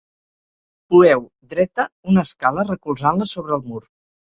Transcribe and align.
Poeu 0.95 1.21
dreta 1.53 1.87
una 2.15 2.27
escala 2.31 2.69
recolzant-la 2.73 3.33
sobre 3.39 3.61
el 3.61 3.69
mur. 3.73 3.89